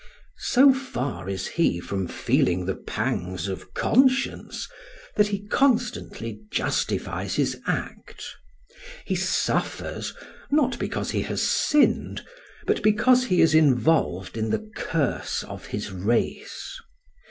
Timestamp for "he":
1.45-1.79, 5.27-5.45, 9.05-9.13, 11.11-11.21, 13.25-13.41